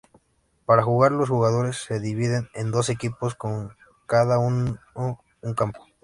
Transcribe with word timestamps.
Para 0.65 0.81
jugar, 0.81 1.11
los 1.11 1.29
jugadores 1.29 1.77
se 1.83 1.99
dividen 1.99 2.49
en 2.55 2.71
dos 2.71 2.89
equipos, 2.89 3.35
con 3.35 3.75
cada 4.07 4.39
uno 4.39 4.79
un 4.95 5.53
campo. 5.53 5.85